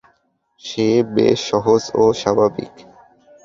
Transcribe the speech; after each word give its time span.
সে 0.61 0.87
বেশ 1.15 1.39
সহজ 1.49 1.83
ও 1.95 2.03
স্বাভাবিক। 2.13 2.73